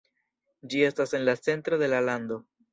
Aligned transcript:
Ĝi 0.71 0.81
estas 0.87 1.15
en 1.19 1.23
la 1.31 1.37
centro 1.43 1.83
de 1.85 1.93
la 1.95 2.05
lando. 2.11 2.43